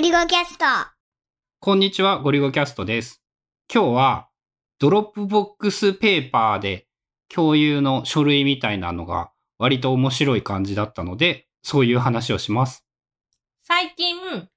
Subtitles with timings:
[0.00, 0.64] ごりゅごcast。
[1.58, 3.22] こんにちは、ごりゅごcast です。
[3.70, 4.28] 今日は、
[4.78, 6.86] Dropbox Paper で
[7.28, 12.86] 共有の書類みたいなのが割と面白い感じだったので、そういう話をします。
[13.62, 14.48] 最近 iPad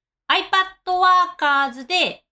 [0.87, 2.23] Workers で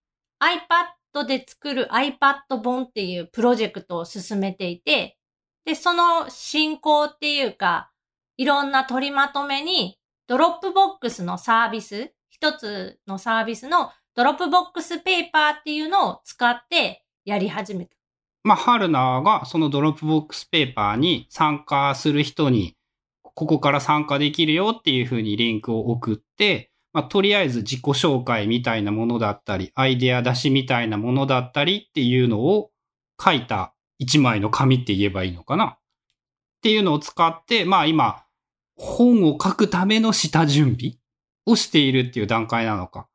[0.41, 5.18] iPad で作る iPad 本っていうプロジェクトを進めていて、
[5.66, 7.91] で、その進行っていうか、
[8.38, 17.95] いろんな取りまとめに Dropbox のサービス、一つのサービスの Dropbox Paper っていうのを使ってやり始めた。
[18.44, 22.76] まあ、春菜がその Dropbox Paper に参加する人に、
[23.22, 32.72] ここから参加できるよっていうふうにリンクを送って、まあ、とりあえず自己紹介みたいなものだったり、アイデア出しみたいなものだったりっていうのを
[33.23, 35.80] 書いた一枚の紙って言えばいいのかなっ
[36.64, 38.23] ていうのを使って、まあ今、
[38.78, 40.95] 本を書くための下準備
[41.45, 43.08] をしているっていう段階なのか。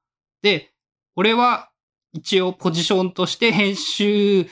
[0.42, 0.72] で、
[1.14, 1.70] 俺は
[2.12, 4.46] 一応ポジションとして編集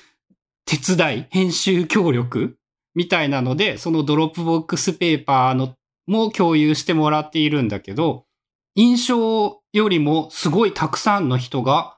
[0.67, 2.57] 手伝い、編集協力
[2.95, 5.75] みたいなので、その Dropbox Paper の
[6.07, 8.27] も共有してもらっているんだけど、
[8.75, 11.97] 印象よりもすごいたくさんの人が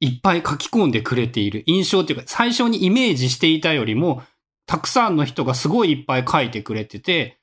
[0.00, 1.62] いっぱい書き込んでくれている。
[1.66, 4.22] 印象っていうか、最初にイメージしていたよりも、
[4.66, 7.38] たくさんの人がすごいいっぱい書いてくれてて、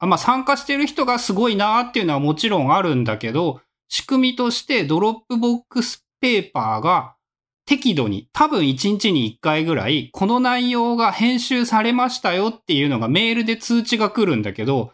[0.00, 7.16] まあ参加してる人がすごいなーっていうのはもちろんあるんだけど、仕組みとして Dropbox Paper が
[7.66, 14.92] 適度に、多分1日に1回ぐらい、この内容が編集されましたよっていうのがメールで通知が来るんだけど、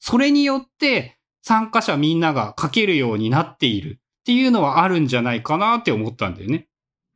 [0.00, 6.66] それによって参加者みんなが書けるようになっているっていうのはあるんじゃないかなって思ったんだよね。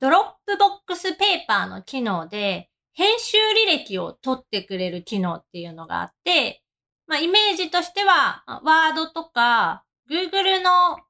[0.00, 6.62] Dropbox Paper の機能で、編集履歴を取ってくれる機能っていうのがあって、
[7.08, 11.00] まあ、イメージとしては、 Word とか、Google の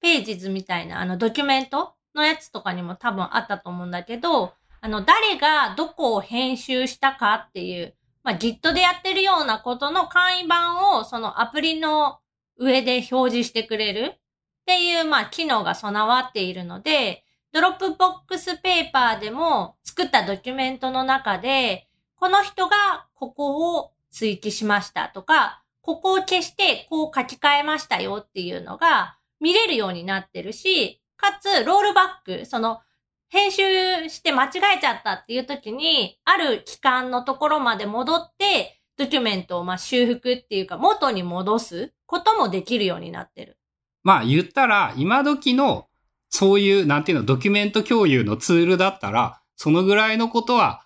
[0.00, 12.18] Pages みたいな、あの、ドキュメントのやつとかにも多分あったと思うんだけど、あの、誰がどこを編集したかっていう、まあ、Git でやってるようなことの簡易版を、そのアプリの
[12.58, 14.18] 上で表示してくれるっ
[14.66, 21.86] ていう、まあ、機能が備わっているので、 Dropbox Paper でも作ったドキュメントの中で、
[22.16, 32.80] この人がここを追記しましたとか、ここを消してこう書き換えましたよっていうのが見れるようになってるし、かつロールバック、その
[33.28, 34.48] 編集して間違
[34.78, 43.58] えちゃったっていう時に、ある期間のところまで戻って、ドキュメントをまあ修復っていうか元に戻すこともできるようになってる。
[44.04, 45.88] まあ言ったら、今時の
[46.30, 50.83] そういう、なんていうの、ドキュメント共有のツールだったら、そのぐらいのことは、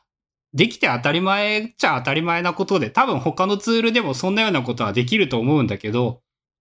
[0.54, 6.20] できて当たり前っちゃ当たり前なことで、多分他のツールでもそんなようなことはできると思うんだけど、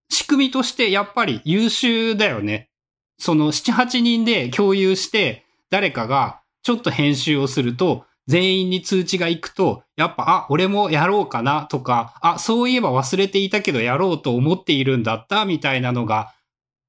[0.10, 2.70] 仕組みとしてやっぱり優秀だよね。
[3.18, 16.34] その7、8人で共有して、誰かがちょっと編集をすると、全員に通知が行くと、やっぱ、あ、俺もやろうかなとか、あ、そういえば忘れていたけどやろうと思っているんだった、みたいなのが、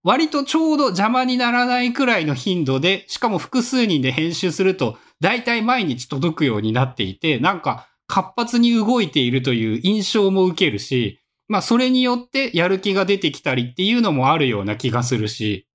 [0.03, 15.69] 割とちょうど邪魔にならないくらいの頻度で、しかも複数人で編集すると、だいたい毎日届くようになっていて、なんか活発に動いているという印象も受けるし、まあそれによってやる気が出てきたりっていうのもあるような気がするし、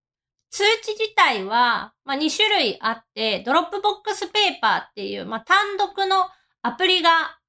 [0.53, 6.27] 通知自体は、まあ、2種類あって、 Dropbox Paper っていう、まあ、単独の
[6.61, 7.39] アプリが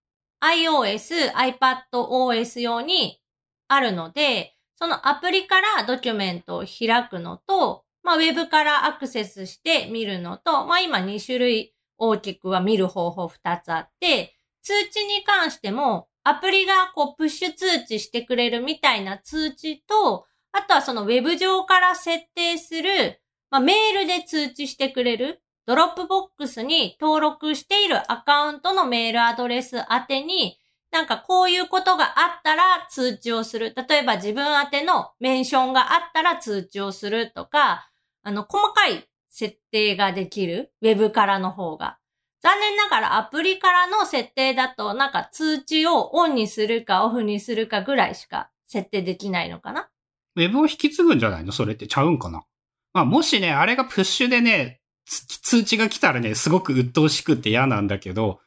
[0.43, 3.21] iOS、iPadOS 用に
[3.69, 30.59] あるので、そのアプリからドキュメントを開くのと、まあ、ウェブからアクセスして見るのと、まあ、今2種類大きくは見る方法2つあって、通知に関しても、アプリがこうプッシュ通知してくれるみたいな通知と、あとはそのウェブ上から設定する、まあ、メールで通知してくれる、ドロップボックスに登録しているアカウントのメールアドレス宛てに、
[30.91, 33.75] なんかこういうことがあったら通知をする。
[33.89, 37.91] 例えば自分宛てのメンションがあったら通知をするとか、
[38.23, 40.71] あの、細かい設定ができる？
[40.81, 41.99] ウェブからの方が。
[42.41, 49.89] 残念ながらアプリからの設定だと、なんか通知をオンにするかオフにするかぐらいしか設定できないのかな？
[50.37, 51.51] ウェブを引き継ぐんじゃないの？
[51.51, 52.45] それってちゃうんかな？
[52.93, 58.39] まあもしね、あれがプッシュでね、通知が来たらね、すごく鬱陶しくて嫌なんだけど、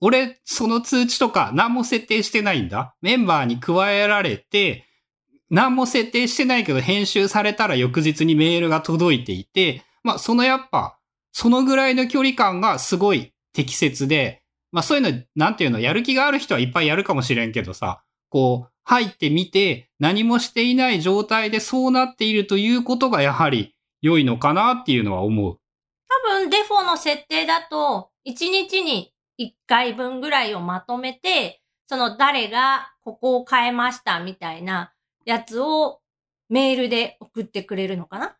[0.00, 2.94] 俺、その通知とか何も設定してないんだ？
[3.02, 4.84] メンバーに加えられて、
[5.50, 10.98] 何も設定してないけど編集されたら翌日にメールが届いていて、まあそのやっぱ、
[11.32, 25.58] そのぐらいの距離感がすごい適切で、まあそういうの、なんていうの、やる気がある人はいっぱいやるかもしれんけどさ、こう、入ってみて何もしていない状態でそうなっているということがやはり良いのかなっていうのは思う。
[26.08, 34.94] 多分デフォの設定だと、1日に1回分ぐらいをまとめて、その誰がここを変えましたみたいな
[35.26, 36.00] やつを
[36.48, 38.37] メールで送ってくれるのかな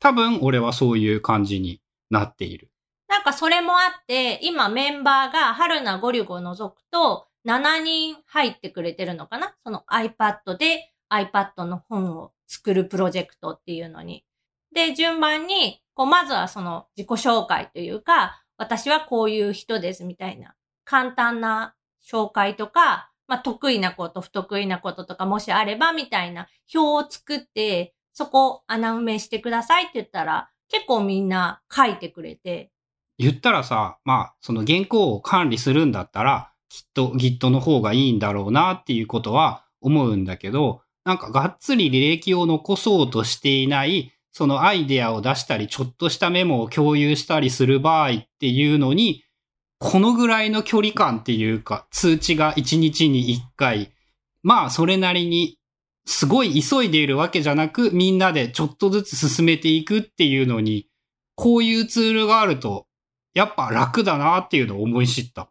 [0.00, 1.80] 多分俺はそういう感じに
[2.10, 2.70] なっている。
[3.08, 9.54] なんかそれもあって、今メンバーが春菜ゴリュゴを除くと7人入ってくれてるのかな？
[9.64, 14.24] その iPad で iPad の本を作るプロジェクトっていうのに。
[14.72, 20.54] で、順番に、こう、まずはその自己紹介というか、私はこういう人ですみたいな
[20.84, 21.74] 簡単な
[22.08, 32.70] 紹介とか、まあ、得意なこと、不得意なこととかもしあればみたいな表を作って、そこ穴埋めしてくださいって言ったら、結構みんな書いてくれて、
[33.16, 49.24] 言ったらさ、まあ、その原稿を管理するんだったら、きっと Git の方がいいんだろうなっていうことは思うんだけど、なんかがっつり履歴を残そうとしていない、そのアイデアを出したり、ちょっとしたメモを共有したりする場合っていうのに、
[49.78, 53.92] このぐらいの距離感っていうか、通知が1日に1回、
[54.42, 55.56] まあそれなりに、
[56.10, 60.88] すごい急いでいるわけじゃなく、みんなでちょっとずつ進めていくっていうのに、
[61.36, 62.88] こういうツールがあると、
[63.32, 65.50] やっぱ楽だなっていうのを思い知った。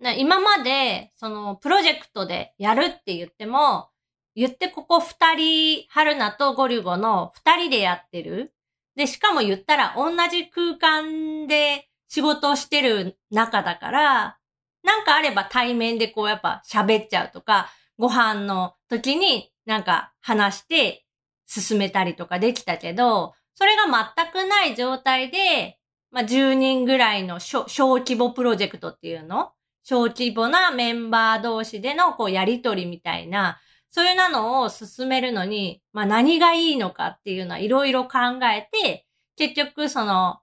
[0.00, 3.90] な今まで、その、プロジェクトでやるって言っても、
[4.34, 8.52] 言ってここ二人、春菜とゴリュゴの二人でやってる。
[8.96, 14.38] で、しかも言ったら同じ空間で仕事をしてる中だから、
[14.82, 21.04] なんかあれば対面でこうやっぱ喋っちゃうとか、ご飯の時になんか話して
[21.46, 25.78] 進めたりとかできたけど、それが全くない状態で、
[26.10, 29.52] まあ、10人ぐらいの小規模プロジェクトっていうの？
[29.84, 33.60] 小規模なメンバー同士でのこうやりとりみたいな、
[33.92, 38.18] そういうなのを進めるのに、まあ何がいいのかっていうのはいろいろ考
[38.52, 39.06] えて、
[39.36, 40.40] 結局その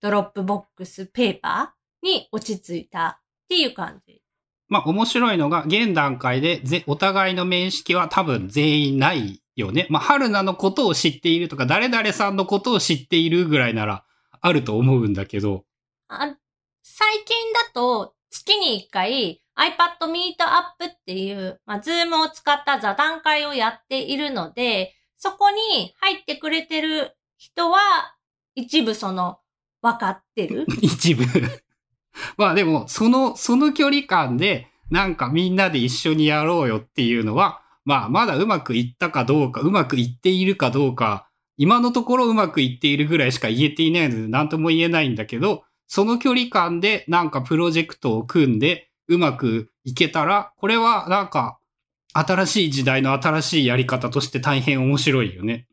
[0.00, 4.19] ドロップボックスペーパーに落ち着いたっていう感じ。
[4.70, 9.86] まあ面白いのが、現段階でぜお互いの面識は多分全員ないよね。
[9.90, 14.04] まあ春菜のことを知っているとか、誰々さんのことを知っているぐらいなら
[14.40, 15.64] あると思うんだけど、
[16.08, 16.34] あ
[16.82, 27.78] 最近だと月に1回 iPad Meetup っていう、まあ、Zoom を使った座談会をやっているので、そこに入ってくれてる人は
[28.54, 29.38] 一部その
[29.82, 31.24] 分かってる 一部。
[32.36, 51.58] まあでも、その、その距離感で、なんかみんなで一緒にやろうよっていうのは、まあまだうまくいったかどうか、うまくいっているかどうか、今のところうまくいっているぐらいしか言えていないので何とも言えないんだけど、その距離感でなんかプロジェクトを組んでうまくいけたら、これはなんか
[52.12, 55.66] 新しい時代の新しいやり方として大変面白いよね。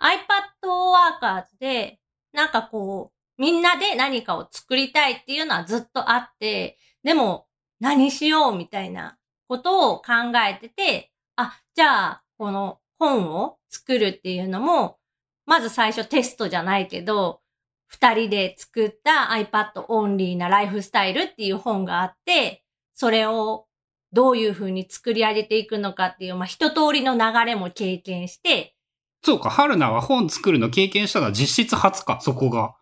[0.00, 1.98] iPad Workers で、
[2.32, 7.46] なんかこう、みんなで何かを作りたいっていうのはずっとあって、でも
[7.80, 9.16] 何しようみたいな
[9.48, 10.04] ことを考
[10.48, 14.98] えてて、あ、じゃあ、この本を作るっていうのも、
[15.46, 17.40] まず最初テストじゃないけど、
[17.86, 22.64] 二人で作った iPad オンリーなライフスタイルっていう本があって、
[22.94, 23.66] それを
[24.12, 28.74] どういう風に作り上げていくのかっていう、まあ、一通りの流れも経験して、
[29.22, 32.74] そうか、春菜は本作るの経験したのは実質初か、そこが。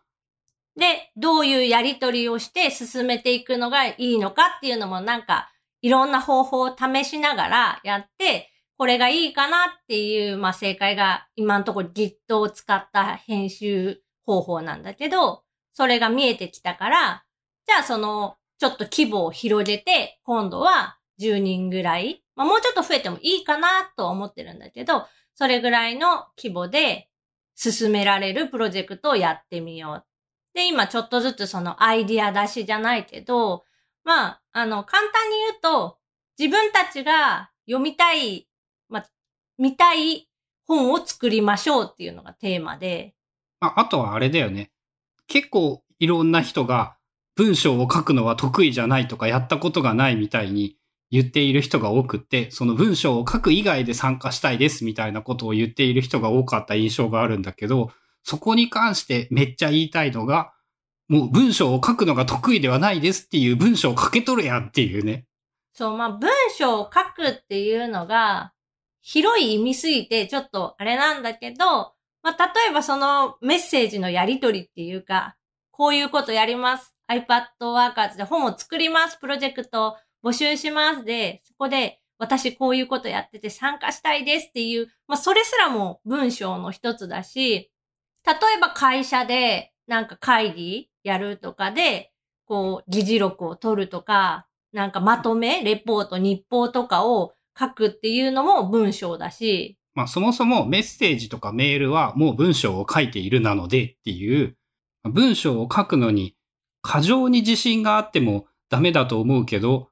[0.75, 15.43] で、どういうやりとりをして進めていくのがいいのかっていうのもなんか、いろんな方法を試しながらやって、これがいいかなっていう、まあ正解が今のところ Git を使った編集方法なんだけど、
[15.73, 17.23] それが見えてきたから、
[17.67, 25.05] じゃあその、ちょっと規模を広げて、今度は10人ぐらい、まあもうちょっと増えてもいいかなと思ってるんだけど、
[25.35, 27.09] それぐらいの規模で
[27.55, 30.05] 進められるプロジェクトをやってみよう
[30.53, 33.63] で、今ちょっとずつそのアイディア出しじゃないけど、
[34.03, 35.97] まあ、あの、簡単に言うと、
[36.37, 38.47] 自分たちが読みたい、
[38.89, 39.09] まあ、
[39.57, 40.29] 見たい
[40.67, 43.15] 本を作りましょうっていうのがテーマで、
[43.59, 44.71] ああとはあれだよね。
[45.27, 46.97] 結構いろんな人が
[47.35, 50.77] 文章を書くのは得意じゃないとかやったことがないみたいに
[51.09, 57.91] 言っている人が多くって、その文章を書く以外で参加したいですみたいなことを言っている人が多かった印象があるんだけど、
[58.23, 60.53] そこに関してめっちゃ言いたいのが、
[61.07, 65.25] もう文章を書くのが得意ではないですっていう文章を書けとるやんっていうね。
[65.73, 68.53] そう、まあ、文章を書くっていうのが、
[69.01, 75.35] 広い意味すぎて、ちょっとあれなんだけど、まあ、例えばそのメッセージのやり取りっていうか、
[75.71, 76.95] こういうことやります。
[77.11, 79.17] iPad Workers で本を作ります。
[79.17, 81.03] プロジェクト募集します。
[81.03, 87.72] で、そこで私こういうことやってて参加したいですっていう、まあ、それすらも文章の一つだし、
[88.25, 92.11] 例えば会社でなんか会議やるとかで、
[92.45, 104.57] こう、議事録を取るとか、なんかまとめ、レポート、日報とかを書くっていうのも文章だし、まあそもそもメッセージとかメールはもう文章を書いているなのでっていう、
[105.03, 106.35] 文章を書くのに
[106.81, 109.89] 過剰に自信があってもダメだと思うけど、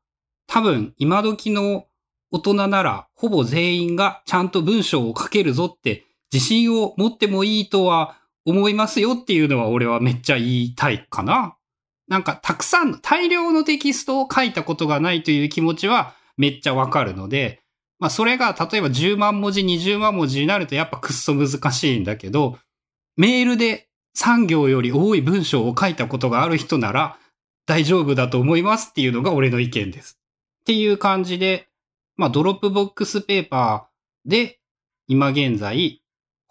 [0.47, 1.85] 多分今時の
[2.31, 11.57] 大人ならほぼ全員がちゃんと文章を書けるぞって自信を持ってもいいとは思いますよっていうのは俺はめっちゃ言いたいかな。
[12.07, 17.61] なんかたくさんの大量のテキストを書いたことがないという気持ちはめっちゃわかるので、
[17.99, 22.57] まあそれが例えば10万文字、20万文字になるとやっぱくっそ難しいんだけど、
[23.15, 27.17] メールで3行より多い文章を書いたことがある人なら
[27.65, 30.19] 大丈夫だと思いますっていうのが俺の意見です。
[30.61, 31.69] っていう感じで、
[32.17, 34.59] まあドロップボックスペーパーで
[35.07, 36.00] 今現在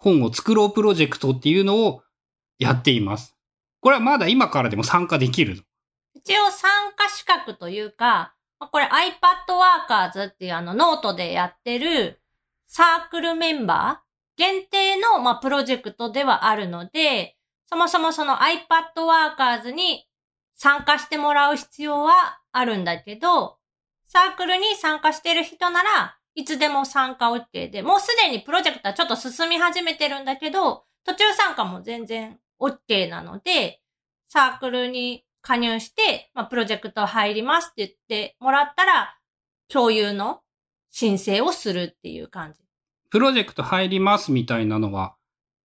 [0.01, 2.01] 本を作ろうプロジェクトっていうのを
[2.57, 3.35] やっています。
[3.81, 5.61] これはまだ今からでも参加できるの。
[6.15, 12.19] 一応参加資格というか、これ iPad Workers っていうあのノートでやってる
[12.67, 18.57] サークルメンバー限定の、まあ、プロジェクトではあるので、そもそもその iPad
[18.95, 20.07] Workers に
[20.55, 23.57] 参加してもらう必要はあるんだけど、
[24.07, 33.81] サークルに参加してる人ならいつでも参加 OK で、もうすでにプロジェクトはちょっと進み始めてるんだけど、途中参加も全然 OK なので、
[34.29, 39.17] サークルに加入して、まあ、プロジェクト入りますって言ってもらったら、
[39.67, 40.41] 共有の
[40.89, 42.59] 申請をするっていう感じ。
[43.09, 45.15] プロジェクト入りますみたいなのは、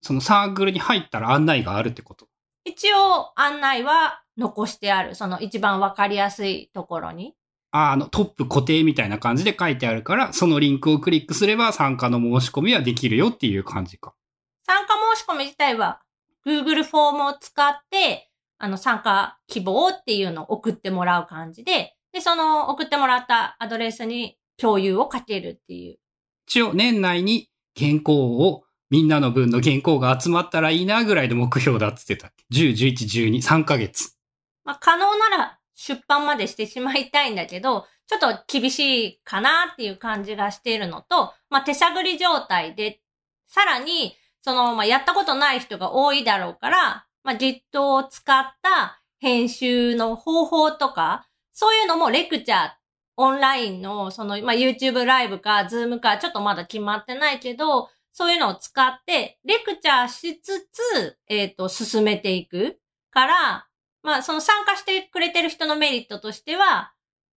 [0.03, 2.29] そのサークルに入ったら案内があるってこと？
[2.65, 5.15] 一応案内は残してある。
[5.15, 7.35] その一番わかりやすいところに。
[7.77, 14.15] ああの、トップ固定みたいな感じで書いてあるから、そのリンクをクリックすれば参加の申し込みはできるよっていう感じか。
[14.65, 16.01] 参加申し込み自体は
[16.47, 25.99] Google フォームを使って、あの、参加希望っていうのを送ってもらう感じで、で、その送ってもらったアドレスに共有をかけるっていう。
[26.47, 34.17] 一応年内に原稿を、みんなの分の原稿が集まったらいいなぐらいの目標だって言ってたっけ ?10、11、12、3ヶ月。
[34.65, 43.01] まあ、可能なら出版までしてしまいたいんだけど、ちょっと厳しいかなっていう感じがしているのと、まあ、手探り状態で、
[43.47, 52.71] さらに、その、まあ、やったことない人が多いだろうから、まあ、Git を使った編集の方法とか、そういうのもレクチャー、
[53.17, 62.79] オンラインの、その、まあ、YouTube ライブか、Zoom か、ちょっとまだ決まってないけど、そういうのを使って、レクチャーしつつ、えっ、ー、と、進めていく
[63.11, 63.67] から、
[64.07, 66.93] まあ、その参加してくれてる人のメリットとしては、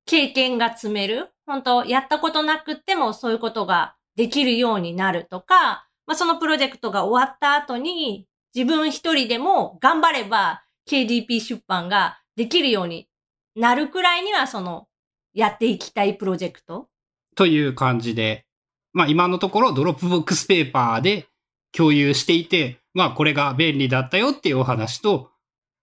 [0.06, 1.32] 経験が積める。
[1.48, 13.10] 本当やったことなくってもそういうことができるようになるとか、まあ、そのプロジェクトが終わった後に、自分一人でも頑張れば KDP 出版ができるように
[13.56, 14.88] なるくらいには、その、
[15.34, 16.88] やっていきたいプロジェクト
[17.36, 18.46] という感じで、
[18.94, 21.26] まあ今のところドロップボックスペーパーで
[21.72, 25.32] 共有していて、まあこれが便利だったよっていうお話と、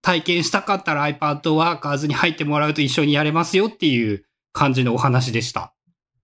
[0.02, 5.75] 体験したかったら iPad Workers に入ってもらうと一緒にやれますよっていう感じのお話でした。